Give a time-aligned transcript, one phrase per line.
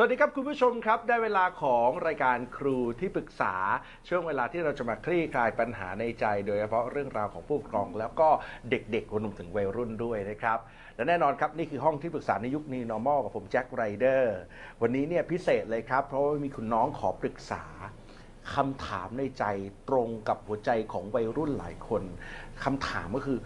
[0.00, 3.54] สวัสดีครับคุณผู้ชมครับ ได้เวลาของรายการครูที่ปรึกษา
[4.08, 8.28] ช่วงเวลาที่เราจะมาคลี่คลายปัญหาในใจ โดยเฉพาะเรื่องราวของผู้ปกครอง แล้วก็
[8.70, 10.58] เด็กๆรวมถึงวัยรุ่นด้วยนะครับ
[10.96, 14.38] และแน่นอนครับ นี่คือห้องที่ปรึกษาในยุคนี้ normal กับผมแจ็คไรเดอร์
[14.82, 17.64] วันนี้เนี่ยพิเศษเลยครับ เพราะว่ามีคุณน้องขอปรึกษา
[18.54, 19.44] คำถามในใจ
[19.88, 22.02] ตรงกับหัวใจของวัยรุ่นหลายคน
[22.64, 23.38] คำถามก็คือ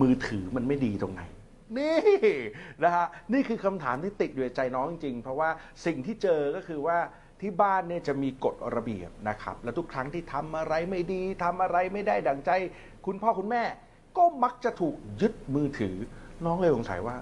[0.00, 1.24] มือถือมันไม่ดีตรงไหน
[1.78, 1.96] นี่
[2.84, 5.50] นะฮะนี่คือคำถามที่ติดอยู่ในใจน้องจริงๆ เพราะว่า
[5.86, 6.98] สิ่งที่เจอก็คือว่า
[7.40, 12.50] ที่บ้านเนี่ยจะมีกฎระเบียบนะครับ แล้วทุกครั้งที่ทำอะไรไม่ดีทำอะไรไม่ได้ดังใจ
[13.06, 13.62] คุณพ่อคุณแม่
[14.16, 15.96] ก็มักจะถูกยึดมือถือ
[16.44, 17.16] น้องเลยสงสัยว่า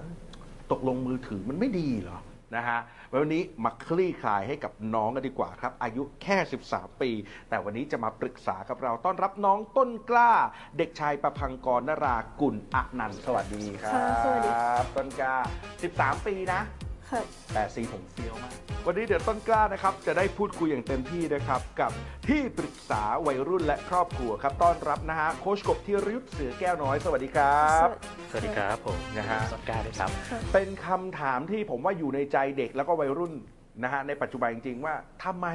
[0.71, 2.19] ตกลงมือถือมันไม่ดีเหรอ
[2.55, 2.79] นะฮะ
[3.15, 6.37] วันนี้มาคลี่คลายให้กับน้องกันดีกว่าครับ อายุแค่
[6.69, 7.11] 13 ปี
[7.49, 10.33] แต่วันนี้จะมาปรึกษากับเราต้อนรับน้องต้นกล้า
[10.77, 14.51] เด็กชายประพังกรนรากุลอนันต์สวัสดีครัค่ะสวัสดี
[14.83, 15.35] บต้นกล้า
[15.81, 16.82] 13 ปีนะค่ะ
[17.53, 18.53] แต่สีผมเฟี้ยวมาก
[18.85, 21.91] วันนี้เดี๋ยวต้นกล้านะครับ จะได้พูดคุยอย่างเต็มที่นะครับ กับ
[22.27, 27.87] ที่ปรึกษาวัยรุ่นและครอบครัวครับต้อนรับนะฮะโค้ชกบธีรยุทธเสือแก้วน้อยสวัสดีครับ
[28.29, 33.33] สวัสดีครับผมนะฮะต้นกล้าด้วยครับค่ะเป็นคำถามที่ผมว่าอยู่ในใจเด็กแล้วก็วัยรุ่น
[33.83, 35.47] นะฮะในปัจจุบันจริงๆว่าทำไม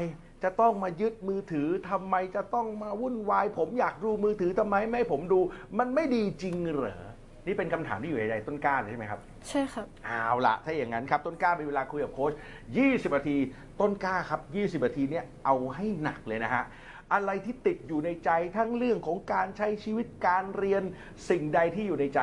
[0.43, 5.41] จะต้องมายึดมือถือทำไมจะต้องมาวุ่นวาย ผมอยากดูมือถือทำไมไม่ให้ผมดู
[5.79, 6.99] มันไม่ดีจริงเหรอ
[7.47, 12.33] นี่เป็นคำถามที่อยู่ในใจต้นกล้าเลยใช่ไหมครับ ใช่ครับ เอาละถ้าอย่างนั้นครับต้นกล้ามีเวลาคุยกับโค้ช
[12.75, 13.37] 20นาที
[13.81, 14.41] ต้นกล้าครับ
[14.81, 16.65] 20นาทีเนี้ยเอาให้หนักเลยนะฮะ
[17.13, 20.83] อะไรที่ติดอยู่ในใจทั้งเรื่องของการใช้ชีวิตการเรียน
[21.29, 22.21] สิ่งใดที่อยู่ในใจ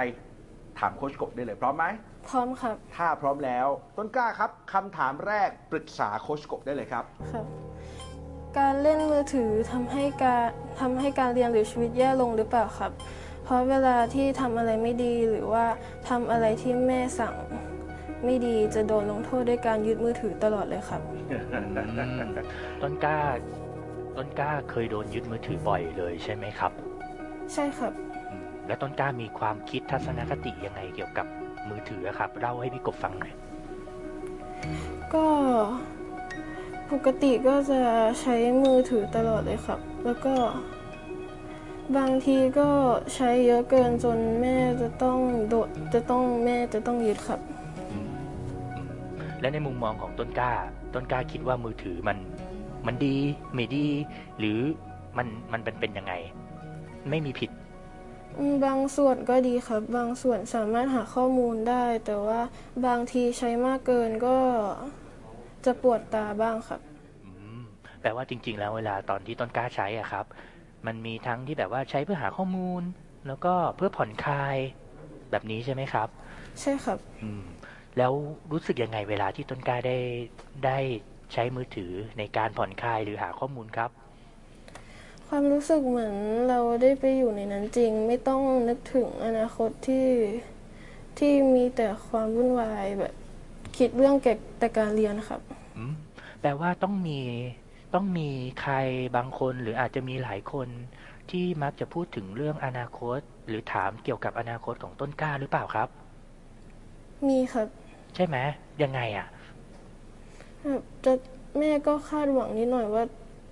[0.79, 1.85] ถามโค้ชกบได้เลยพร้อมไหม
[2.29, 7.03] พร้อมครับ ถ้าพร้อมแล้ว ต้นกล้าครับคำถามแรกปรึกษาโค้ชกบได้เลยครับ
[7.33, 7.45] ครับ
[8.59, 10.45] การเล่นมือถือทำให้การ
[10.79, 12.91] ทำให้การเรียนหรือชีวิตแย่ลงหรือเปล่าครับ
[13.45, 15.65] เพราะเวลาที่ทำอะไรไม่ดีหรือว่า
[16.09, 17.35] ทำอะไรที่แม่สั่ง
[18.25, 21.01] ไม่ดีจะโดนลงโทษด้วยการยึดมือถือตลอดเลยครับ
[22.81, 23.19] ต้นกล้า
[24.17, 26.71] ต้นกล้าเคยโดนยึดมือถือบ่อยเลยใช่ไหมครับ
[27.53, 27.93] ใช่ครับ
[28.29, 31.27] อืมแล้วต้นกล้ามีความคิดทัศนคติยังไงเกี่ยวกับ
[31.69, 33.33] มือถืออะครับเล่าให้พี่กบฟังหน่อย
[35.13, 35.25] ก็
[36.91, 37.79] ปกติก็จะ
[38.21, 40.33] ใช้มือถือตลอดเลยครับ แล้วก็
[41.97, 42.69] บางทีก็
[43.15, 45.19] ใช้เยอะเกินจนแม่จะต้อง
[45.49, 47.39] โดดจะต้องแม่จะต้องยึดครับ
[47.91, 48.09] อืม
[48.75, 48.91] อืม
[49.39, 50.51] และในมุมมองของต้นกล้า
[50.93, 52.17] ต้นกล้าคิดว่ามือถือมัน
[52.85, 53.15] มันดี
[53.53, 53.87] ไม่ดี
[54.39, 54.59] หรือ
[55.17, 56.13] มันมันเป็นเป็นยังไง
[57.09, 57.49] ไม่มีผิด
[58.37, 62.41] อืมบางส่วนก็ดีครับ บางส่วนสามารถหาข้อมูลได้ แต่ว่า
[62.85, 64.37] บางทีใช้มากเกินก็
[65.65, 66.81] จะปวดตาบ้างครับ
[67.25, 67.61] อืม
[68.01, 70.25] แปลว่าจริง ๆ แล้วเวลาตอนที่ต้นกล้าใช้อะครับ
[70.87, 72.83] มันมีทั้งที่แบบว่าใช้เพื่อหาข้อมูล
[73.27, 74.57] แล้วก็เพื่อผ่อนคลาย
[75.31, 76.07] แบบนี้ใช่ไหมครับ
[76.61, 77.43] ใช่ครับ อืม
[77.97, 78.11] แล้ว
[78.51, 79.97] รู้สึกยังไงเวลาที่ต้นกล้าได้
[80.65, 80.77] ได้
[81.33, 83.89] ใช้มือถือในการผ่อนคลายหรือหาข้อมูลครับ
[85.27, 86.15] ความรู้สึกเหมือน
[86.49, 90.07] เราได้ไปอยู่ในนั้นจริง ไม่ต้องนึกถึงอนาคตที่
[91.17, 93.13] ที่มีแต่ความวุ่นวายแบบ
[93.77, 95.41] คิดเรื่องเก็บแต่การเรียนครับ
[95.77, 95.93] อืม
[96.41, 97.19] แปลว่าต้องมี
[97.95, 98.29] ต้องมี
[98.61, 98.73] ใคร
[99.15, 100.67] บางคนหรืออาจจะมีหลายคน
[101.31, 105.87] ที่มักจะพูดถึงเรื่องอนาคต หรือถามเกี่ยวกับอนาคตของต้นกล้าหรือเปล่าครับ
[107.27, 107.67] มีครับ
[108.15, 108.37] ใช่ไหม
[108.83, 109.27] ยังไงอะ
[110.63, 111.13] แบบจะ
[111.59, 113.03] แม่ก็คาดหวังนิดหน่อยว่า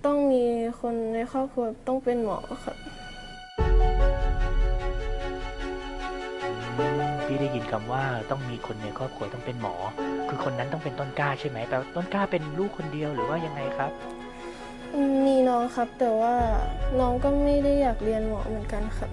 [0.06, 0.42] ต้องมี
[0.80, 2.76] คนในครอบครัวต้องเป็นหมอครับ
[7.26, 9.74] พี่ได้ยินคำว่าต้องมีคนในครอบครัวต้องเป็นหมอ
[10.28, 13.92] คือคนนั้นต้องเป็นต้นกล้าใช่ไหมแปลว่าต้นกล้าเป็นลูกคนเดียวหรือว่ายังไงครับ
[15.26, 16.34] มีน้องครับ แต่ว่า
[17.00, 19.10] น้องก็ไม่ได้อยากเรียนหมอเหมือนกันครับ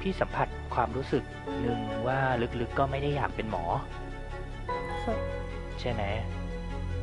[0.00, 1.24] พี่สัมผัสความรู้สึก
[1.60, 2.18] หนึ่งว่า
[2.60, 3.64] ลึกๆก็ไม่ได้อยากเป็นหมอ
[5.04, 5.18] ครับ
[5.80, 6.02] ใช่ไหม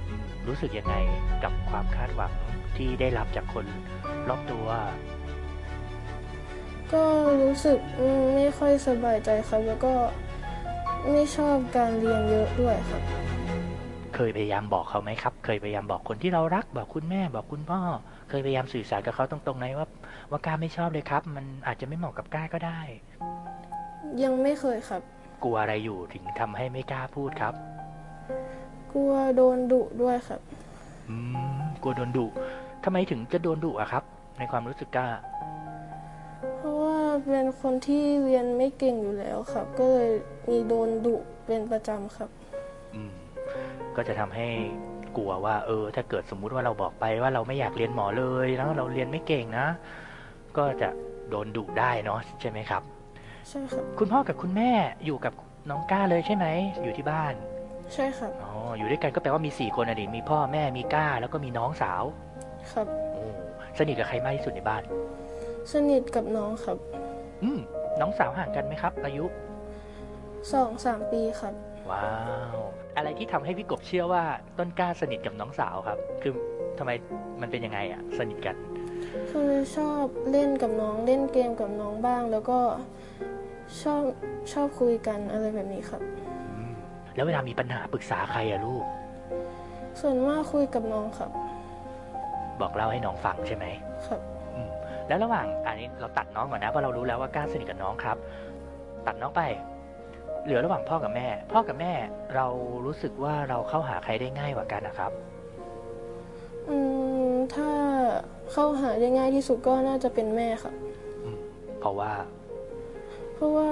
[0.07, 0.95] อืมรู้สึกยังไง
[1.43, 2.31] กับความคาดหวัง
[2.77, 3.65] ที่ได้รับจากคน
[4.29, 4.67] รอบตัว
[6.93, 7.03] ก็
[7.41, 9.93] รู้สึกอืมไม่ค่อยสบายใจครับ แล้วก็
[11.11, 13.20] ไม่ชอบการเรียนเยอะด้วยครับเค
[14.27, 17.79] ยพยายามบอกเขาไหมครับ เคยพยายามบอกคนที่เรารัก บอกคุณแม่ บอกคุณพ่อ
[18.29, 19.87] เคยพยายามสื่อสารกับเขาตรงๆไหมว่า
[20.31, 22.79] ว่ากล้าไม่ชอบเลยครับ มันอาจจะไม่เหมาะกับกล้าก็ได้
[24.23, 25.01] ยังไม่เคยครับ
[25.43, 27.53] กลัวอะไรอยู่ถึงทำให้ไม่กล้าพูดครับ
[28.93, 30.41] กลัวโดนดุด้วยครับ
[31.09, 31.15] อื
[31.57, 32.25] ม กลัวโดนดุ
[32.83, 34.03] ทำไมถึงจะโดนดุอะครับ
[34.37, 35.07] ในความรู้สึกกล้า
[36.57, 36.97] เพราะว่า
[37.29, 40.09] เป็นคนที่เรียนไม่เก่งอยู่แล้วครับ ก็เลย
[40.49, 41.15] มีโดนดุ
[41.45, 42.29] เป็นประจำครับ
[42.95, 43.20] อืม
[43.95, 44.47] ก็จะทำให้
[45.17, 49.67] กลัวว่า เออ ถ้าเกิดสมมุติว่าเราบอกไปว่าเราไม่อยากเรียนหมอเลยแล้วเราเรียนไม่เก่งนะ
[50.57, 50.89] ก็จะ
[51.29, 52.81] โดนดุได้เนาะใช่ไหมครับ
[53.49, 54.71] ใช่ครับคุณพ่อกับคุณแม่
[55.05, 55.33] อยู่กับ
[55.69, 56.47] น้องก้าเลยใช่ไหม
[56.83, 57.33] อยู่ที่บ้าน
[57.93, 62.03] ใช่ครับอ๋ออยู่ด้วยกันก็แปลว่ามีสี่คนอะดิมีพ่อแม่มีก้า แล้วก็มีน้องสาว
[62.71, 63.23] ครับโอ้
[63.77, 64.81] สนิทกับใครมากที่สุดในบ้าน
[65.71, 66.77] สนิทกับน้องครับ
[67.43, 67.59] อืม
[68.01, 69.25] น้องสาวห่างกันไหมครับ อายุ
[70.53, 71.53] สองสามปีครับ
[71.89, 72.07] ว้า
[72.55, 72.57] ว
[72.97, 74.23] อะไรที่ทำให้พี่กบเชื่อว่า
[74.57, 76.33] ต้นกล้าสนิทกับน้องสาวครับ คือ
[76.77, 76.91] ทำไม
[77.41, 78.55] มันเป็นยังไงอะสนิทกัน
[79.31, 82.59] คือชอบเล่นกับน้องเล่นเกมกับน้องบ้าง แล้วก็
[83.81, 84.01] ชอบ
[84.53, 86.01] ชอบคุยกันอะไรแบบนี้ครับ
[86.55, 86.73] อืม
[87.15, 88.83] แล้วเวลามีปัญหาปรึกษาใครอะลูก
[89.99, 91.29] ส่วนมากคุยกับน้องครับ
[92.61, 93.65] บอกเล่าให้น้องฟังใช่ไหม
[94.07, 94.19] ครับ
[94.53, 94.69] อืม
[95.07, 98.17] แล้วระหว่างอันนี้เราตัดน้องก่อนนะเพราะเรารู้แล้วว่ากล้าสนิทกับน้องครับ
[99.07, 99.41] ตัดน้องไป
[100.43, 101.93] เหลือระหว่างพ่อกับแม่ พ่อกับแม่
[102.35, 102.47] เรา
[102.85, 105.11] รู้สึกว่าเราเข้าหาใครได้ง่ายกว่ากันนะครับ
[106.69, 106.77] อื
[107.29, 107.69] มถ้า
[108.51, 110.75] เข้าหาได้ง่ายที่สุดก็น่าจะเป็นแม่ครับ
[111.79, 112.13] เพราะว่า
[113.35, 113.69] เพราะว่า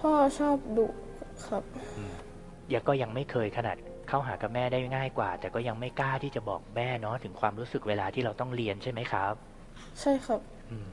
[0.00, 0.86] พ่อชอบดุ
[1.46, 1.62] ครับ
[2.72, 3.76] ยังก็ยังไม่เคยขนาด
[4.08, 9.34] เข้าหากับแม่ได้ง่ายกว่า แต่ก็ยังไม่กล้าที่จะบอกแม่เนาะถึงความรู้สึกเวลาที่เราต้องเรียนใช่ไหมครับ
[10.00, 10.40] ใช่ครับ
[10.70, 10.92] อืม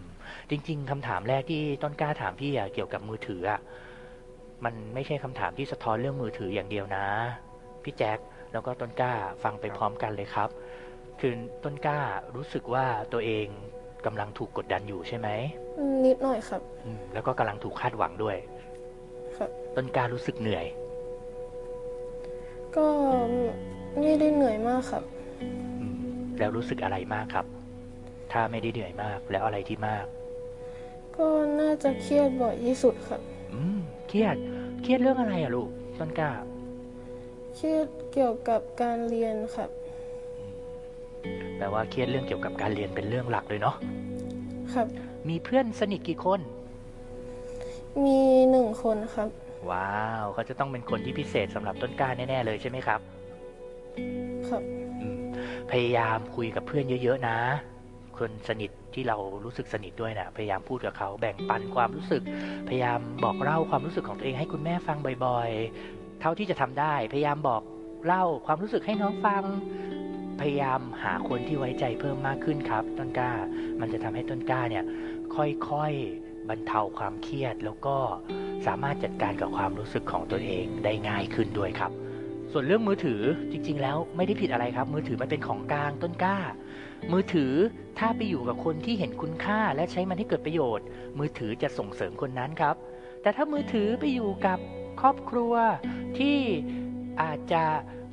[0.50, 3.60] จริง ๆคำถามแรกที่ต้นกล้าถามพี่อะเกี่ยวกับมือถืออะ
[4.66, 7.06] มันไม่ใช่คำถามที่สะท้อนเรื่องมือถืออย่างเดียวนะ
[7.84, 8.20] พี่แจ็ค
[8.52, 9.14] แล้วก็ต้นกล้า
[9.44, 10.50] ฟังไปพร้อมกันเลยครับ
[11.20, 11.34] คือ
[11.64, 12.00] ต้นกล้า
[12.36, 13.48] รู้สึกว่าตัวเอง
[14.06, 15.28] กำลังถูกกดดันอยู่ใช่ไหม
[15.78, 18.38] อืมนิดหน่อยครับอืมแล้วก็กำลังถูกคาดหวังด้วย
[19.38, 20.66] ครับ ต้นกล้ารู้สึกเหนื่อย
[22.76, 22.88] ก็
[24.00, 25.04] ไม่ได้เหนื่อยมากครับ
[25.42, 25.96] อืม
[26.40, 27.46] แล้วรู้สึกอะไรมากครับ
[28.32, 30.06] ถ้าไม่ได้เหนื่อยมากแล้วอะไรที่มาก
[31.16, 31.28] ก็
[31.60, 33.22] น่าจะเครียดบ่อยที่สุดครับ
[33.54, 34.36] อืมเครียด
[34.84, 35.70] เครียดเรื่องอะไรอะลูก
[36.00, 36.30] ต้นกล้า
[37.56, 39.70] เครียดเกี่ยวกับการเรียนครับ
[41.58, 43.76] แปลว่าเครียดเรื่องเกี่ยวกับการเรียนเป็นเรื่องหลักเลยเนาะ
[44.74, 44.88] ครับ
[45.30, 46.40] มีเพื่อนสนิทกี่คน
[48.06, 48.20] มี
[48.50, 49.30] หนึ่งคนครับ
[49.70, 49.92] ว้า
[50.24, 53.00] วเขาจะต้องเป็นคนที่พิเศษสำหรับต้นกล้าแน่ๆเลยใช่ไหมครับ
[54.48, 54.62] ครับ
[55.02, 55.22] อืม
[55.72, 57.38] พยายามคุยกับเพื่อนเยอะ ๆ นะ
[58.24, 62.22] คนสนิทที่เรารู้สึกสนิทด้วยนะพยายามพูดกับเขาแบ่งปันความรู้สึก
[62.68, 67.62] พยายามบอกเล่าความรู้สึกของตัวเองให้คุณแม่ฟังบ่อยๆ เท่าที่จะทำได้ พยายามบอก
[68.06, 69.44] เล่าความรู้สึกให้น้องฟัง
[70.42, 73.32] พยายามหาคนที่ไว้ใจเพิ่มมากขึ้นครับ ต้นกล้า
[73.80, 74.84] มันจะทำให้ต้นกล้าเนี่ย
[75.36, 77.98] ค่อยๆบรรเทาความเครียดแล้วก็
[78.68, 81.92] สามารถจัดการกับความรู้สึกของตัวเองได้ง่ายขึ้นด้วยครับ
[82.52, 83.22] ส่วนเรื่องมือถือ
[83.52, 86.38] จริง ๆ แล้วไม่ได้ผิดอะไรครับ มือถือมันเป็นของกลางต้นกล้า
[87.12, 87.54] มือถือ
[88.00, 90.86] ถ้าไปอยู่กับคนที่เห็นคุณค่าและใช้มันให้เกิดประโยชน์
[91.20, 92.76] มือถือจะส่งเสริมคนนั้นครับ
[93.22, 94.60] แต่ถ้ามือถือไปอยู่กับ
[95.02, 95.54] ครอบครัว
[96.18, 96.38] ที่
[97.22, 97.64] อาจจะ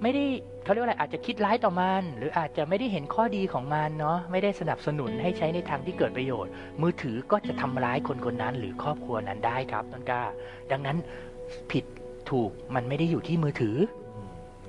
[0.03, 0.25] ไม่ได้
[0.65, 6.51] เขาเรียกว่าอะไรอาจจะคิดร้ายต่อมัน หรืออาจจะไม่ได้เห็นข้อดีของมันเนาะไม่ได้สนับสนุนให้ใช้ในทางที่เกิดประโยชน์
[6.83, 10.23] มือถือก็จะทำร้ายคนคนนั้น หรือครอบครัวนั้นได้ครับต้นกล้า
[10.71, 10.97] ดังนั้น
[11.71, 11.85] ผิด
[12.31, 13.77] ถูกมันไม่ได้อยู่ที่มือถือ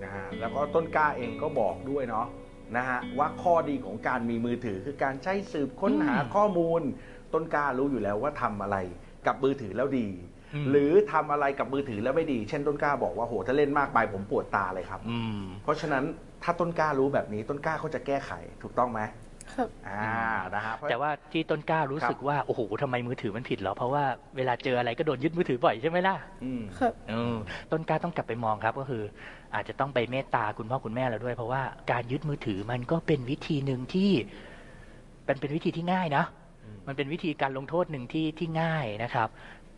[0.03, 2.25] นะฮะแล้วก็ต้นกล้าเองก็บอกด้วยเนาะ
[2.77, 6.81] นะฮะว่าข้อดีของการมีมือถือคือการใช้สืบค้นหาอืมข้อมูล
[7.33, 8.77] ต้นกล้ารู้อยู่แล้วว่าทำอะไร
[9.27, 10.07] กับมือถือแล้วดี
[10.53, 16.03] อืมหรือทำอะไรกับมือถือแล้วไม่ดี เช่นต้นกล้าบอกว่าโหถ้าเล่นมากไปผมปวดตาเลยครับอืมเพราะฉะนั้น
[16.43, 19.01] ถ้าต้นกล้ารู้แบบนี้ต้นกล้าเขาจะแก้ไขถูกต้องไหม
[19.55, 20.13] ครับ อ่า
[20.55, 24.03] นะฮะเพราะ แต่ว่าที่ต้นกล้ารู้สึกว่า โอ้โหทำไมมือถือมันผิดเหรอ เพราะว่า
[24.37, 27.35] เวลาเจออะไรก็โดนยึดมือถือบ่อยใช่ไหมล่ะอืม ครับ เออ
[27.71, 29.03] ต้นกล้าต้องกลับไปมองครับก็คือ
[29.55, 34.11] อาจจะต้องไปเมตตาคุณพ่อคุณแม่เราด้วย เพราะว่าการยึดมือถือมันก็เป็นวิธีหนึ่งที่
[35.25, 36.23] เป็นเป็นวิธีที่ง่ายนะ
[36.63, 39.27] อืม มันเป็นวิธีการลงโทษหนึ่งที่ที่ง่ายนะครับ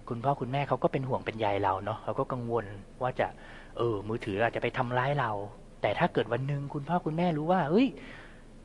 [0.09, 2.65] คุณพ่อคุณแม่เขาก็เป็นห่วงเป็นใยเราเนาะเขาก็กังวล
[3.01, 3.27] ว่าจะ
[3.77, 5.31] เออมือถืออาจจะไปทำร้ายเรา
[5.81, 7.87] แต่ถ้าเกิดวันหนึ่งคุณพ่อคุณแม่รู้ว่าเฮ้ย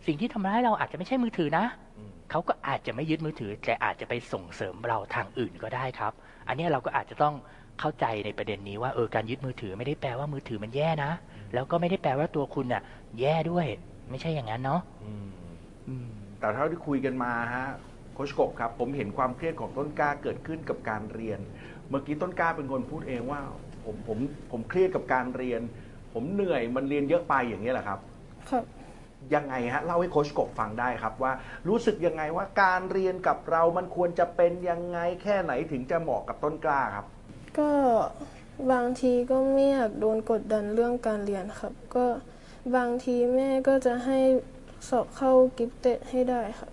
[0.06, 1.64] สิ่งที่ทำร้ายเราอาจจะไม่ใช่มือถือนะ
[1.96, 6.12] อืมเขาก็อาจจะไม่ยึดมือถือ แต่อาจจะไปส่งเสริมเราทางอื่นก็ได้ครับ
[6.48, 7.34] อันเนี้ยเราก็อาจจะต้อง
[7.80, 11.10] เข้าใจในประเด็นนี้ว่าเออการยึดมือถือไม่ได้แปลว่ามือถือมันแย่นะ
[11.54, 12.82] แล้วก็ไม่ได้แปลว่าตัวคุณน่ะ
[13.20, 13.66] แย่ด้วย
[14.10, 15.28] ไม่ใช่อย่างนั้นเนาะอืม
[15.88, 16.08] อืม
[16.40, 17.66] แต่เท่าที่คุยกันมาฮะ
[18.14, 21.40] โคชกบครับ ผมเห็นความเครียดของต้นกล้าเกิดขึ้นกับการเรียน
[21.88, 23.40] เมื่อกี้ต้นกล้าเป็นคนพูดเองว่า
[23.84, 24.18] ผมผม
[24.50, 25.60] ผมเครียดกับการเรียน
[26.12, 27.98] ผมเหนื่อยมันเรียนเยอะไปอย่างนี้ยแหละครับ
[28.50, 28.64] ครับ
[29.35, 31.32] ยังไงฮะเล่าให้โคชกบฟังได้ครับว่า
[31.68, 37.06] รู้สึกยังไงว่าการเรียนกับเรามันควรจะเป็นยังไงแค่ไหนถึงจะเหมาะกับต้นกล้าครับ
[37.58, 37.70] ก็
[38.73, 42.06] บางทีก็ไม่อยากโดนกดดันเรื่องการเรียนครับ ก็
[42.76, 44.18] บางทีแม่ก็จะให้
[44.88, 46.70] สอบเข้ากิฟเต็ดให้ได้ครับ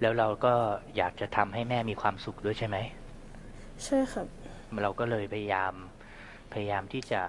[0.00, 0.54] แล้วเราก็
[0.96, 2.76] อยากจะทำให้แม่มีความสุขด้วยใช่ไหม
[3.84, 4.26] ใช่ครับ
[4.82, 5.72] เราก็เลยพยายาม
[6.52, 7.22] พยายามที่จะ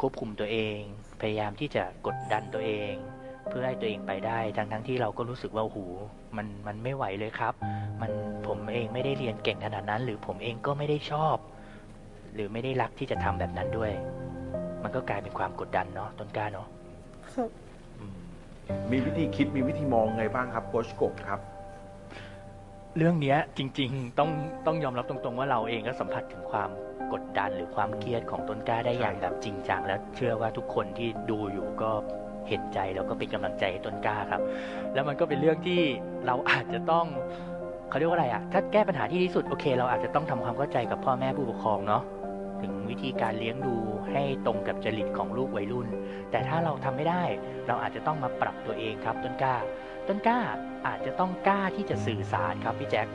[0.00, 0.78] ควบคุมตัวเอง
[1.20, 2.94] พยายามที่จะกดดันตัวเอง
[3.48, 5.78] เพื่อให้ตัวเองไปได้ทั้งทั้งที่เราก็รู้สึกว่าโอ้โห
[6.36, 7.54] มันมันไม่ไหวเลยครับ
[8.00, 8.10] มัน
[8.46, 11.36] ผมเองไม่ได้เรียนเก่งขนาดนั้น หรือผมเองก็ไม่ได้ชอบ
[12.34, 16.66] หรือไม่ได้รักที่จะทำแบบนั้นด้วยอมันก็กลายเป็นความกดดันเนาะต้นกล้าเนาะ
[17.34, 17.50] ครับ
[17.98, 18.18] อืม
[18.90, 21.40] มีวิธีคิดมีวิธีมองไงบ้างครับโค้ชกบครับ
[22.96, 24.30] เรื่องเนี้ยจริง ๆ ต้อง
[24.66, 26.70] ต้องยอมรับตรงๆ ว่าเราเองก็สัมผัสถึงความ
[27.12, 31.90] กดดันหรือความเครียดของต้นกล้าได้อย่างแบบจริงจังและเชื่อว่าทุกคนที่ดูอยู่ก็
[32.48, 34.42] เห็นใจแล้วก็เป็นกำลังใจให้ต้นกล้าครับ
[34.94, 35.80] แล้วมันก็เป็นเรื่องที่
[36.26, 37.06] เราอาจจะต้อง
[37.88, 42.02] เขาเรียกว่าอะไรอะถ้าแก้ปัญหาที่ดีที่สุดโอเค เราอาจจะต้องทำความเข้าใจกับพ่อแม่ผู้ปกครองเนาะ
[42.62, 43.76] ถึงวิธีการเลี้ยงดู
[44.12, 45.88] ให้ตรงกับจริตของลูกวัยรุ่น
[46.30, 47.22] แต่ถ้าเราทำไม่ได้
[47.66, 49.56] เราอาจจะต้องมาปรับตัวเองครับต้นกล้า
[50.08, 50.40] ต้นกล้า
[50.86, 53.06] อาจจะต้องกล้าที่จะสื่อสารครับพี่แจ็ค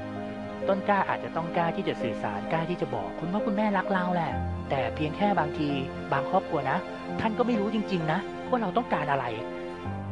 [0.67, 4.31] ต้นกล้าอาจจะต้องกล้าที่จะสื่อสารกล้าที่จะบอก คุณพ่อคุณแม่รักเราแหละ
[4.69, 5.67] แต่เพียงแค่บางที
[6.13, 6.77] บางครอบครัวนะ
[7.21, 9.25] ท่านก็ไม่รู้จริง ๆ นะ ว่าเราต้องการอะไร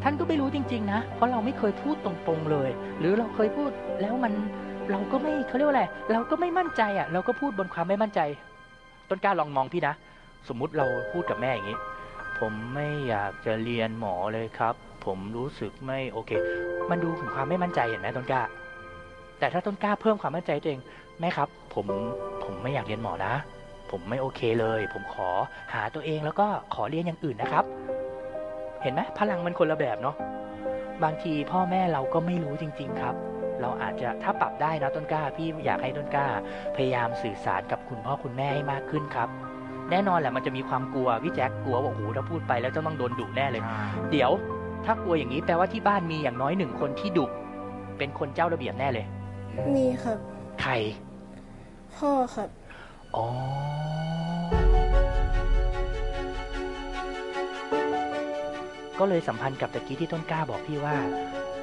[0.04, 3.70] ท่านก็ไม่รู้จริง ๆ นะ เพราะเราไม่เคยพูดตรงๆเลย หรือเราเคยพูด
[4.02, 4.34] แล้วมัน
[4.92, 8.20] เราก็ไม่เขาเรียกว่าอะไรเราก็ไม่มั่นใจอะ เราก็พูดบนความไม่มั่นใจ
[9.10, 9.94] ต้นกล้าลองมองพี่นะ
[10.48, 11.78] สมมุติเราพูดกับแม่อย่างนี้
[12.40, 16.32] ผมไม่อยากจะเรียนหมอเลยครับ ผมรู้สึกไม่โอเค
[16.90, 18.42] มันดูถึงความไม่มั่นใจเห็นไหมต้นกล้า
[19.42, 20.82] แต่ถ้าต้นกล้าเพิ่มความมั่นใจให้ตัวเอง
[21.20, 21.86] แม่ครับ ผม
[22.44, 23.34] ผมไม่อยากเรียนหมอนะ
[23.92, 25.30] ผมไม่โอเคเลย ผมขอ
[25.74, 27.66] หาตัวเองแล้วก็ขอเรียนอย่างอื่นนะครับ
[28.82, 30.16] เห็นไหมพลังมันคนละแบบเนาะ
[31.04, 33.16] บางทีพ่อแม่เราก็ไม่รู้จริง ๆ ครับ
[33.62, 36.28] เราอาจจะถ้าปรับได้นะต้นกล้า พี่อยากให้ต้นกล้า
[36.76, 39.30] พยายามสื่อสารกับคุณพ่อคุณแม่ให้มากขึ้นครับ
[39.92, 43.64] แน่นอนแหละมันจะมีความกลัวพี่แจ็คกลัวว่าโอ้โหถ้าพูดไปแล้วจะต้องโดนดุแน่เลย
[44.12, 44.32] เดี๋ยว
[44.86, 47.26] ถ้ากลัวอย่างนี้แปลว่าที่บ้านมีอย่างน้อยหนึ่งคนที่ดุ
[47.98, 49.06] เป็นคนเจ้าระเบียบแน่เลย
[49.76, 50.18] มีครับ
[50.62, 50.74] ใคร
[51.96, 52.50] พ่อครับ
[53.16, 53.28] อ๋อ
[59.00, 60.96] ก็เลยสัมพันธ์กับตะกี้ที่ต้นกล้าบอกพี่ว่า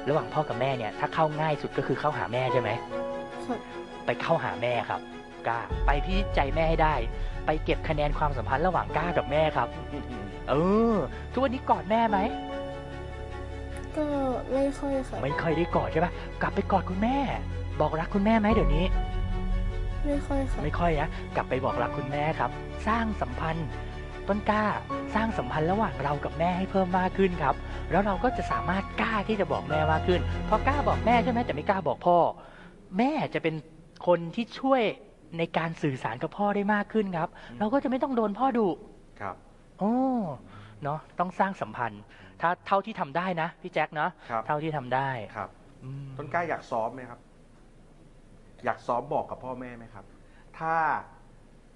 [0.09, 2.69] ระหว่างพ่อกับแม่เนี่ย ถ้าเข้าง่ายสุดก็คือเข้าหาแม่ใช่ไหม
[3.45, 3.59] ครับ
[4.05, 5.01] ไปเข้าหาแม่ครับ
[5.47, 6.95] กล้า ไปพิจิตใจแม่ให้ได้
[7.45, 9.67] ไปเก็บคะแนนความสัมพันธ์ระหว่างกล้ากับแม่ครับ
[10.49, 10.53] เอ
[10.93, 10.95] อ
[11.31, 12.19] ทุกวันนี้กอดแม่ไหม
[13.97, 14.05] ก็
[14.53, 17.17] ไม่ค่อยครับไม่ค่อยได้กอดใช่ปะกลับไปกอดคุณแม่
[17.81, 18.85] บอกรักคุณแม่ไหมเดี๋ยวนี้
[20.05, 22.51] ไม่ค่อยครับไม่ค่อยนะกลับไปบอกรักคุณแม่ครับ
[22.87, 23.67] สร้างสัมพันธ์
[24.27, 24.65] ต้นกล้า
[25.15, 27.55] สร้างสัมพันธ์ระหว่างเรากับแม่ให้เพิ่มมากขึ้นครับ
[27.91, 32.17] แล้วเราก็จะสามารถกล้าที่จะบอกแม่มากขึ้นพอกล้าบอกแม่ใช่ไหมแต่ไม่กล้าบอกพ่อ
[32.97, 33.55] แม่จะเป็น
[34.07, 34.81] คนที่ช่วย
[35.37, 38.67] ในการสื่อสารกับพ่อได้มากขึ้นครับ เราก็จะไม่ต้องโดนพ่อดุ
[39.21, 39.35] ครับ
[39.79, 39.93] โอ้
[40.83, 42.01] เนาะต้องสร้างสัมพันธ์
[42.41, 45.49] ถ้าเท่าที่ทำได้นะ พี่แจ็คเนาะครับเท่าที่ทำได้ครับ
[45.83, 47.19] อืมต้นกล้าอยากซ้อมไหมครับ
[48.65, 50.05] อยากซ้อมบอกกับพ่อแม่ไหมครับ
[50.59, 50.75] ถ้า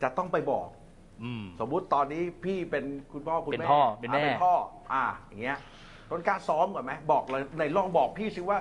[0.01, 0.67] จะต้องไปบอก
[1.23, 4.53] อืม สมมุติตอนนี้พี่เป็นคุณพ่อคุณเป็นแม่พ่อเป็นแม่าเป็นพ่อ
[4.93, 5.57] อ่า อย่างเงี้ย
[6.09, 8.57] ต้นกล้าซ้อมก่อนไหมบอกเลยในลองบอกพี่สิว่า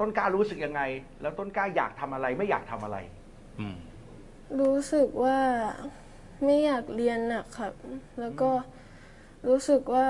[0.00, 0.80] ต้นกล้ารู้สึกยังไง
[1.22, 2.96] แล้วต้นกล้าอยากทำอะไรไม่อยากทำอะไร
[3.60, 3.76] อืม
[4.60, 5.38] รู้สึกว่า
[6.44, 7.74] ไม่อยากเรียนหนักครับ
[8.20, 8.50] แล้วก็
[9.48, 10.08] รู้สึกว่า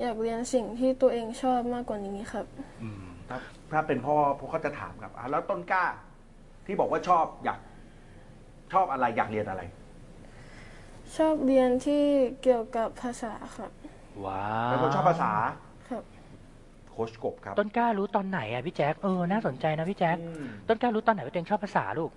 [0.00, 2.46] อยากเรียนสิ่งที่ตัวเองชอบมากกว่านี้ครับ
[2.82, 3.38] อืม ถ้า
[3.72, 5.84] ถ้าเป็นพ่อพ่อเขาจะถามครับอะแล้วต้นกล้า
[6.68, 7.58] ที่บอกว่าชอบอยาก
[8.72, 9.62] ชอบอะไรอยากเรียนอะไร
[11.16, 12.04] ชอบเรียนที่
[12.42, 13.70] เกี่ยวกับภาษาครับ
[14.24, 15.30] ว้าเป็นคนชอบภาษา
[15.90, 16.02] ครับ
[16.90, 22.10] โค้ชกบครับ ต้นกล้ารู้ตอนไหนอะพี่แจ๊คเออน่าสนใจนะพี่แจ๊คอืม ต้นกล้ารู้ตอนไหนว่าตัวเองชอบภาษาลูก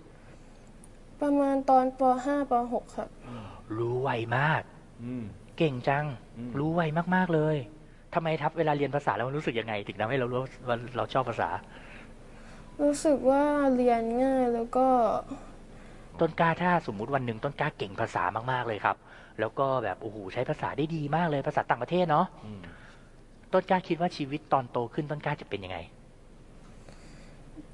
[1.21, 3.09] ประมาณตอนป .5 ป .6 ครับ
[3.77, 4.61] รู้ไวมาก
[5.03, 5.23] อืม
[5.57, 6.05] เก่งจัง
[6.37, 6.81] อืม รู้ไว
[7.15, 7.55] มากๆเลย
[8.13, 11.49] ทำไมทับเวลาเรียนภาษาแล้วมันรู้สึกยังไง ถึงทำให้เรารู้ว่าเราชอบภาษา
[12.81, 13.43] รู้สึกว่า
[13.75, 14.87] เรียนง่ายแล้วก็
[16.19, 18.97] ต้นกล้าถ้าสมมุติวันหนึ่งต้นกล้าเก่งภาษามากๆเลยครับ
[19.39, 22.61] แล้วก็แบบโอ้โหใช้ภาษาได้ดีมากเลยภาษาต่างประเทศเนาะอืม
[23.53, 25.77] ต้นกล้าคิดว่าชีวิตตอนโตขึ้นต้นกล้าจะเป็นยังไง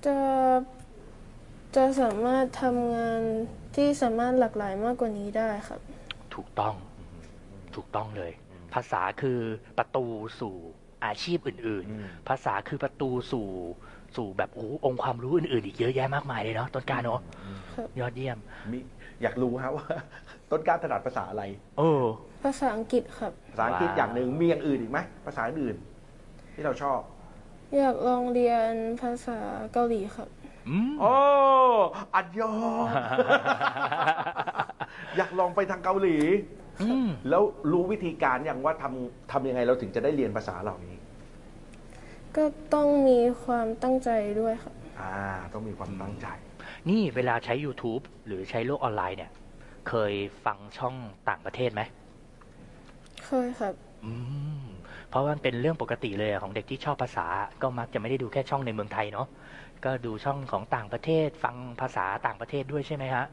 [0.05, 0.17] จะ
[1.75, 3.21] จะสามารถทำงาน
[3.75, 5.81] ที่สามารถหลากหลายมากกว่านี้ได้ครับ
[6.35, 6.75] ถูกต้อง
[7.75, 8.31] ถูกต้องเลย
[8.73, 9.39] ภาษาคือ
[9.77, 10.05] ประตู
[10.39, 10.55] สู่
[11.05, 13.47] อาชีพอื่นอืมๆภาษาคือประตูสู่
[14.15, 17.19] สู่แบบโอ้โหองค์ความรู้อื่น ๆ อีกเยอะแยะมากมายเลยเนาะต้นกล้าเนาะ
[17.75, 18.37] ครับยอดเยี่ยม
[18.71, 18.79] มี
[19.21, 19.87] อยากรู้ครับว่า
[20.51, 21.43] ต้นกล้าถนัดภาษาอะไร
[21.77, 21.89] โอ้
[22.43, 25.75] ภาษาอังกฤษครับ ภาษาอังกฤษว้าวอย่างหนึ่งมีอย่างอื่นอีกไหมภาษาอื่น
[26.53, 26.99] ที่เราชอบ
[27.77, 29.37] อยากลองเรียนภาษา
[29.73, 30.29] เกาหลีครับ
[30.69, 31.13] อืมโอ้
[32.15, 32.85] อันยอง
[35.17, 36.17] อยากลองไปทางเกาหลี
[36.81, 40.95] อืมแล้วรู้วิธีการอย่างว่าทำทำยังไงเราถึงจะได้เรียนภาษาเหล่านี้
[42.37, 45.13] ก็ต้องมีความตั้งใจด้วยครับอ่า
[45.53, 46.27] ต้องมีความตั้งใจ
[46.89, 49.31] นี่เวลาใช้ YouTube หรือใช้โลกออนไลน์เนี่ย
[49.89, 50.13] เคย
[50.45, 50.95] ฟังช่อง
[51.29, 51.81] ต่างประเทศไหม
[53.25, 53.73] เคยครับ
[54.05, 54.13] อื
[54.63, 54.65] ม
[55.09, 57.25] เพราะว่ามันเป็นเรื่องปกติเลยอะของเด็กที่ชอบภาษา
[57.61, 59.27] ก็มักจะไม่ได้ดูแค่ช่องในเมืองไทยเนาะ
[59.85, 63.25] ก็ดูช่องของต่างประเทศ ฟังภาษาต่างประเทศด้วยใช่ไหมฮะ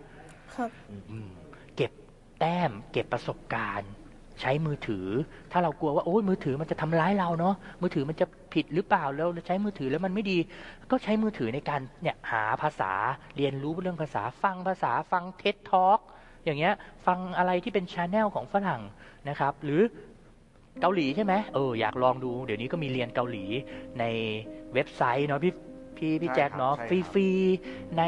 [0.57, 0.71] ครับ
[1.11, 1.29] อืม
[1.77, 1.93] เก็บ
[2.41, 3.93] แต้ม เก็บประสบการณ์
[4.41, 5.07] ใช้มือถือ
[5.53, 10.39] ถ้าเรากลัวว่าโอ้ยมือถือมันจะทำร้ายเราเนาะมือถือมันจะผิดหรือเปล่าแล้วใช้มือถือแล้วมันไม่ดี
[10.91, 12.93] ก็ใช้มือถือในการเนี่ยหาภาษา
[13.37, 15.99] เรียนรู้เรื่องภาษาฟังภาษาฟังเท็ดทอ k
[16.45, 16.75] อย่างเงี้ย
[17.07, 18.83] ฟังอะไรที่เป็น channel ของฝรั่ง
[19.29, 19.83] นะครับ หรือ
[20.81, 23.45] เกาหลีใช่ไหมเอออยากลองดูเดี๋ยวนี้ก็มีเรียนเกาหลี
[23.99, 24.05] ใน
[24.75, 25.55] เว็บไซต์เนาะพี่
[25.97, 28.03] พี่พี่ใช่แจ็คครับเนาะใช่ครับฟรีๆใน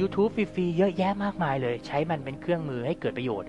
[0.00, 3.48] YouTube ฟรีๆเยอะแยะมากมายเลย ใช้มันเป็นเครื่องมือให้เกิดประโยชน์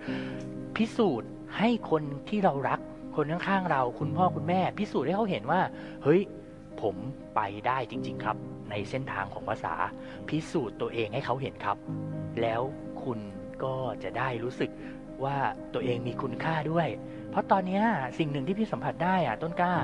[0.76, 2.80] พิสูจน์ ให้คนที่เรารัก
[3.16, 5.62] คนข้างๆเราคุณพ่อคุณแม่ พิสูจน์ให้เขาเห็นว่า
[6.04, 6.22] เฮ้ย
[6.82, 6.96] ผม
[7.36, 8.38] ไปได้จริง ๆ ครับ
[8.70, 9.74] ในเส้นทางของภาษา
[10.30, 11.78] พิสูจน์ตัวเองให้เขาเห็นครับ
[12.42, 12.62] แล้ว
[13.04, 13.20] คุณ
[13.64, 14.72] ก็จะได้รู้สึก
[15.24, 15.38] ว่า
[15.74, 16.88] ตัวเองมีคุณค่าด้วย
[17.30, 17.84] เพราะตอนเนี้ย
[18.18, 19.76] สิ่งหนึ่งที่พี่สัมผัสได้อะต้นกล้า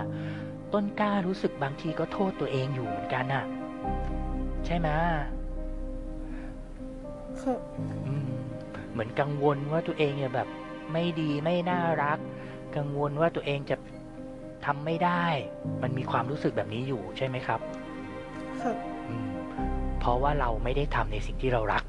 [0.74, 3.46] ต้นกล้ารู้สึกบางทีก็โทษตัวเองอยู่เหมือนกันน่ะ
[4.66, 4.88] ใช่ไหม
[7.42, 7.60] ครับ
[8.06, 8.30] อืม
[8.92, 10.48] เหมือนกังวลว่าตัวเองเนี่ยแบบ
[10.94, 12.20] ไม่ดีไม่น่ารัก
[12.76, 13.76] กังวลว่าตัวเองจะ
[14.66, 15.26] ทำไม่ได้
[15.82, 17.60] มันมีความรู้สึกแบบนี้อยู่ใช่ไหมครับ
[18.62, 18.78] ครับ
[19.10, 19.30] อืม
[20.00, 21.84] เพราะว่าเราไม่ได้ทำในสิ่งที่เรารัก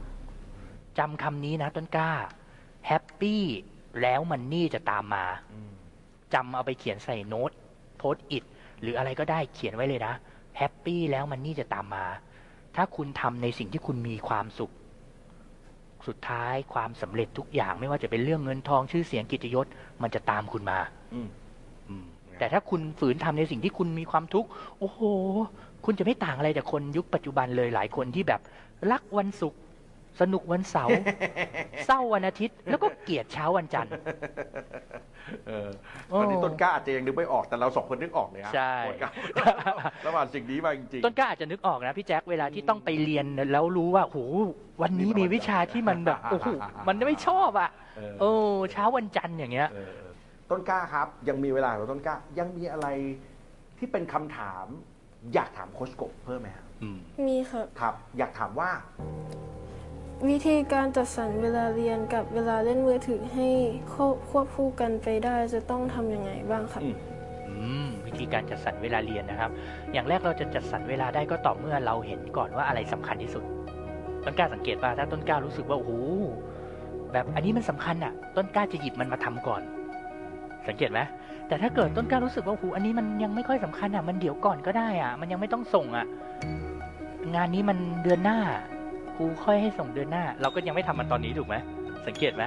[0.98, 2.12] จำคำนี้นะต้นกล้า
[2.86, 3.42] happy
[4.02, 5.70] แล้ว money จะตามมาอืม
[6.34, 7.50] จำเอาไปเขียนใส่โน้ต
[7.98, 8.44] Post-it
[8.80, 10.14] หรืออะไรก็ได้เขียนไว้เลยนะ
[10.58, 12.04] happy แล้ว money จะตามมา
[12.76, 14.72] ถ้าคุณทำในสิ่งที่คุณมีความสุข
[16.06, 19.66] สุดท้ายความสำเร็จทุกอย่างไม่ว่าจะเป็นเรื่องเงินทองชื่อเสียงเกียรติยศ
[20.02, 20.78] มันจะตามคุณมา
[21.14, 21.28] อืม
[21.88, 22.04] อืม
[22.38, 25.00] แต่ถ้าคุณฝืนทำในสิ่งที่คุณมีความทุกข์โอ้โห
[25.84, 28.40] คุณจะไม่ต่างอะไรจากคนยุคปัจจุบันเลยหลายคนที่แบบ
[28.90, 29.60] รักวันศุกร์
[30.20, 31.00] สนุกวันเสาร์
[31.86, 33.92] เศร้าวันอาทิตย์ แล้วก็เกลียดเช้าวันจันทร์
[35.46, 35.68] เออ
[36.08, 39.10] โอ้ตอนนี้ต้นกล้าอาจจะยังนึกไม่ออกแต่เราสองคนนึกออกเลยฮะใช่ต้นกล้า
[40.06, 44.18] ระหว่างสิ่งนี้มาจริงๆต้นกล้าอาจจะนึกออกนะพี่แจ็คเวลาที่ต้องไปเรียนแล้วรู้ว่าโห
[44.82, 46.48] วันนี้มีวิชาที่มันแบบโอ้โห
[46.88, 48.30] มันไม่ชอบอะเออโอ้
[48.72, 49.92] เช้าวันจันทร์อย่างเงี้ยเออ
[50.50, 52.86] ต้นกล้าครับ ยังมีเวลาของต้นกล้ายังมีอะไร
[53.78, 54.66] ที่เป็นคำถาม
[55.34, 56.98] อยากถามโคชกบเพิ่มไหมครับอืม
[57.28, 58.70] มีครับครับ อยากถามว่า
[60.28, 63.48] วิธีการจัดสรรเวลาเรียนกับเวลาเล่นมือถือให้
[63.92, 66.82] ควบควบคู่กันไปได้จะต้องทำยังไงบ้างครับ
[68.06, 69.50] วิธีการจัดสรรเวลาเรียนนะครับ
[69.92, 73.44] อย่างแรกเราจะจัดสรรเวลาได้ก็ต่อเมื่อเราเห็นก่อนว่าอะไรสำคัญที่สุด
[74.24, 75.92] ต้นกล้าสังเกตป่ะถ้าต้นกล้ารู้สึกว่าโอ้โห
[77.12, 79.62] แบบอันนี้มันสำคัญอะ ต้นกล้าจะหยิบมันมาทำก่อน
[80.68, 81.00] สังเกตไหม
[81.48, 86.06] แต่ถ้าเกิดต้นกล้ารู้สึกว่าโอ้โหอันนี้มันยังไม่ค่อยสำคัญอะ มันเดี๋ยวก่อนก็ได้อะ มันยังไม่ต้องส่งอะ
[87.34, 88.38] งานนี้มันเดือนหน้า
[89.16, 91.56] ครูค่อยให้ส่งเดือนหน้า เราก็ยังไม่ทำมันตอนนี้ถูกไหม
[92.06, 92.44] สังเกตไหม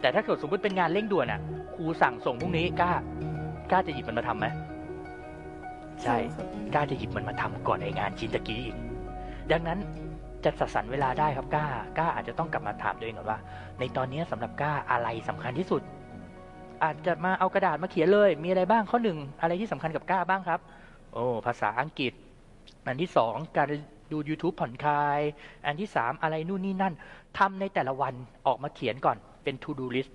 [0.00, 1.40] แต่ถ้าเกิดสมมติเป็นงานเร่งด่วนอะ
[1.74, 2.92] ครูสั่งส่งพรุ่งนี้กล้า
[3.70, 4.46] กล้าจะหยิบมันมาทำไหม
[6.02, 8.76] ใช่ครับกล้าจะหยิบมันมาทำก่อนไองานชิ้นตะกี้อีก
[9.52, 9.78] ดังนั้น
[10.44, 11.66] จะจัดสรรเวลาได้ครับกล้า
[11.98, 13.38] กล้าอาจจะต้องกลับมาถามตัวเองก่อนว่า
[13.78, 15.82] ในตอนนี้สำหรับกล้าอะไรสำคัญที่สุด
[16.84, 20.60] อาจจะมาเอากระดาษมาเขียนเลย มีอะไรบ้างข้อหนึ่งอะไรที่สำคัญกับกล้าบ้างครับ
[21.12, 22.12] โอ้ภาษาอังกฤษ
[22.86, 23.66] อันที่สองการ
[24.12, 25.20] ดู YouTube ผ่อนคลาย
[25.66, 26.94] อันที่สามอะไรนู่นนี่นั่น
[27.38, 28.14] ทำในแต่ละวัน
[28.46, 30.10] ออกมาเขียนก่อนเป็น to do list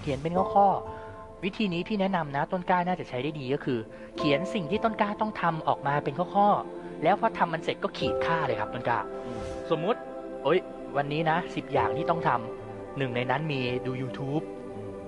[0.00, 3.78] เขียนเป็นข้อๆวิธีนี้พี่แนะนำนะต้นกล้าน่าจะใช้ได้ดีก็คือ
[4.16, 8.98] เขียนสิ่งที่ต้นกล้าต้องทำออกมาเป็นข้อๆแล้วพอทำมันเสร็จก็ขีดค่าเลยครับต้นกล้า
[9.70, 10.00] สมมุติ
[10.42, 10.58] โอ้ย
[10.96, 14.44] วันนี้นะสิบอย่างที่ต้องทำหนึ่งในนั้นมีดู YouTube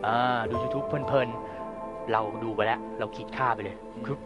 [0.07, 4.17] อ่าดู YouTube เพลินๆ เราดูไปแล้ว เราขีดค่าไปเลยคือ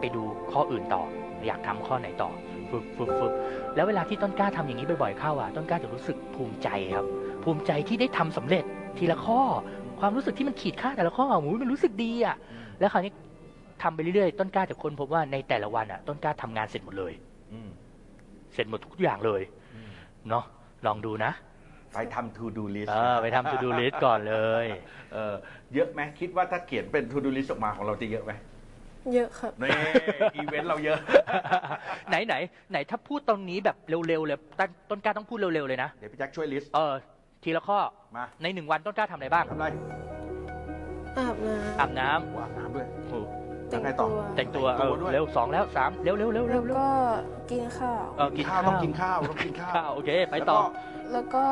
[0.00, 1.02] ไปดูข้ออื่นต่อ
[1.46, 2.30] อยากทำข้อไหนต่อ
[2.70, 3.32] ฟึบฟึบฟึบ
[3.74, 7.06] แล้วเวลาที่ต้นกล้าทำอย่างนี้บ่อยๆเข้าอะต้นกล้าจะรู้สึกภูมิใจครับ
[7.44, 8.64] ภูมิใจที่ได้ทำสำเร็จ
[8.98, 9.40] ทีละข้อ
[10.00, 12.36] ความรู้สึกที่มันขีดค่าแต่ละข้อหูยมันรู้สึกดีอะ
[12.80, 13.12] แล้วคราวนี้
[13.82, 17.12] ทำไปเรื่อยๆต้นกล้าจะค้นพบว่าในแต่ละวันอะ ต้นกล้าทำงานเสร็จหมดเลย
[17.52, 17.70] อืม
[18.54, 19.42] เสร็จหมดทุกอย่างเลย
[19.74, 19.90] อืม
[20.28, 20.44] เนาะ
[20.86, 21.32] ลองดูนะ
[21.94, 24.66] ไปทำ to do list เออไปทำ to do list ก่อนเลย
[25.12, 25.34] เออ
[25.74, 28.32] เยอะไหมคิดว่าถ้าเขียนเป็น to do list ออกมาของเราจะเยอะไหม
[29.14, 29.70] เยอะครับนี่
[30.36, 30.98] อีเวนต์เราเยอะ
[32.08, 32.34] ไหนไหน
[32.70, 33.76] ไหนถ้าพูดตรงนี้แบบ
[34.08, 36.94] เร็วๆเลยต้นต้นกล้าต้องพูดเร็วๆเลยนะ เดี๋ยวพี่แจ็คช่วยลิสต์ เออ
[37.44, 37.78] ทีละข้อ
[38.16, 39.66] มา ในหนึ่งวันต้นกล้าทำอะไรบ้าง ทำอะไร
[41.18, 42.06] อาบน้อาบน้
[42.42, 46.90] อาบน้ำด้วยำโอ้ำแล้วไงต่อแต่งตัวแต่เองตัวอด้วยเร็วสองแล้วสามเร็วเร็วเร็วเร็แล้ววเร็วก็
[47.50, 50.58] กินข้าว เออกินข้าวต้องกินข้าว ต้องกินข้าวข้าว โอเค ไปต่อ
[51.12, 51.44] แล้วก็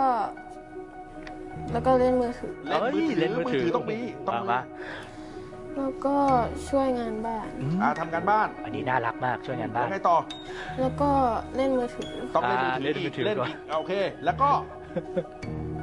[1.72, 2.86] แล้วก็เล่นมือถือแล้วก็
[3.20, 4.60] เล่นมือถือเอ้ยมือถือต้องมี ต้องมามีมา
[5.76, 6.16] แล้วก็
[6.68, 10.16] ช่วยงานบ้านอืมอ่าทำการบ้านอันนี้น่ารักมากช่วยงานบ้าแล้วนไงต่อ
[10.80, 11.10] แล้วก็
[11.56, 13.92] เล่นมือถือ ต้องเล่นอ่ามือถืออีกเล่นมือถือเล่นก่อนอีกโอเค
[14.24, 14.48] แล้วก็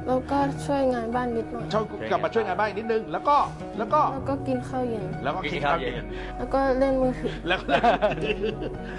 [0.06, 3.36] แล้วก็ช่วยงานบ้านนิดหน่อย ชอบกลับมาช่วยงานบ้านอีกนิดนึง แล้วก็
[3.78, 6.04] แล้วก็แล้วก็กินข้าวเย็น แล้วก็กินข้าวเย็น
[6.38, 7.76] แล้วก็เล่นมือถือ แล้วก็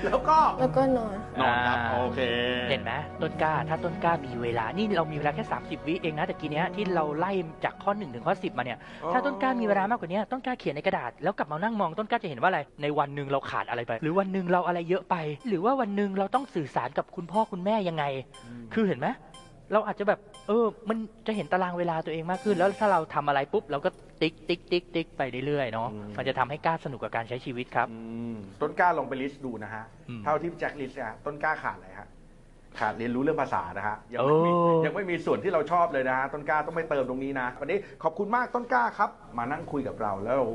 [0.06, 2.20] แล้วก็แล้วก็นอน นอนครับโอเค
[2.70, 2.91] เห็นไหม
[3.22, 7.32] ต้นกล้าถ้าต้นกล้ามีเวลา นี่เรามีเวลาแค่ 30 วิเองนะแต่กี้เนี้ยที่เราไล่
[7.65, 15.15] จากข้อ 1 ถึงข้อ 10 มาเนี่ยอ๋อถ้าต้นกล้ามีเวลามากกว่านี้ต้นกล้าเขียนในกระดาษ แล้วกลับมานั่งมองต้นกล้าจะเห็นว่าอะไร ในวันหนึ่งเราขาดอะไรไป หรือวันหนึ่งเราอะไรเยอะไป
[15.48, 18.04] หรือว่าวันหนึ่งเราต้องสื่อสารกับคุณพ่อคุณแม่ยังไง
[18.74, 19.10] คือเห็นไหม
[19.71, 20.97] เราอาจจะแบบ เออ มัน
[21.28, 23.89] จะเห็นตารางเวลาตัวเองมากขึ้น แล้วถ้าเราทำอะไรปุ๊บ เราก็
[24.21, 27.99] ติ๊กติ๊กติ๊กติ๊กไปเรื่อยๆเนาะอืมมันจะทำให้กล้าสนุกกับการใช้ชีวิตครับอื
[28.34, 32.08] มต้นกล้าลองไป list ดูนะฮะอืมเท่าที่พี่แจ็ค list เนี่ยต้นกล้าขาดอะไรฮะ
[32.80, 40.47] ขาดเรียนรู้เรื่องภาษานะฮะยังไม่มีโอ้ยังไม่มีส่วนที่เราชอบเลยนะฮะต้นกล้าต้องไปเติมตรงนี้นะวันนี้ขอบคุณมากต้นกล้าครับ มานั่งคุยกับเราแล้วเรา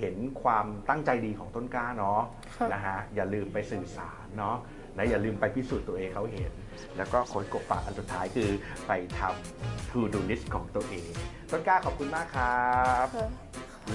[0.00, 2.20] เห็นความตั้งใจดีของต้นกล้าเนาะ
[2.56, 4.56] ครับนะฮะอย่าลืมไปสื่อสารเนาะ
[4.96, 6.52] และอย่าลืมไปพิสูจน์ตัวเองเขาเห็น
[6.96, 8.50] แล้วก็คนกบปากอันสุดท้ายคือ
[8.86, 11.10] ไปทำ to do list ของตัวเอง
[11.50, 12.66] ต้นกล้าขอบคุณมากครั
[13.04, 13.28] บค่ะ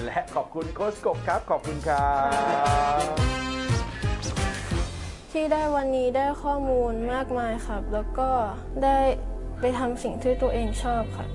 [0.04, 2.12] และขอบคุณโค้ชกบครับ ขอบคุณครั
[2.98, 3.00] บ
[5.32, 8.28] ที่ได้วันนี้ได้ข้อมูลมากมายครับ แล้วก็
[8.84, 8.98] ได้
[9.60, 11.28] ไปทำสิ่งที่ตัวเองชอบครับ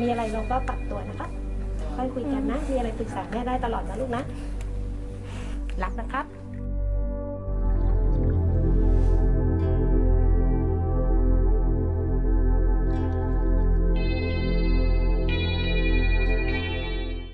[0.00, 1.28] มีอะไรเราก็ปรับตัวนะคะ
[1.94, 4.22] ค่อยคุยกันนะ มีอะไรปรึกษาแม่ได้ตลอดนะลูกนะ
[5.82, 6.26] รักนะครับ